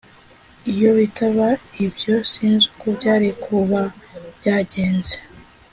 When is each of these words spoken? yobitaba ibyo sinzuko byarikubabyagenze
yobitaba 0.81 1.47
ibyo 1.85 2.15
sinzuko 2.31 2.85
byarikubabyagenze 2.97 5.15